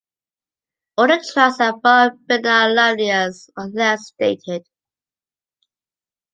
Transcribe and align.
All 0.97 1.05
the 1.09 1.23
tracks 1.31 1.59
are 1.59 1.79
from 1.79 2.25
Bernard 2.25 2.73
Lavilliers, 2.75 3.51
unless 3.55 4.07
stated. 4.07 4.65